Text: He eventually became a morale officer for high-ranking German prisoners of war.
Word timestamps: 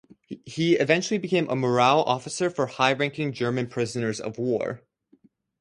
He 0.45 0.77
eventually 0.77 1.19
became 1.19 1.47
a 1.47 1.55
morale 1.55 2.01
officer 2.01 2.49
for 2.49 2.65
high-ranking 2.65 3.33
German 3.33 3.67
prisoners 3.67 4.19
of 4.19 4.39
war. 4.39 4.81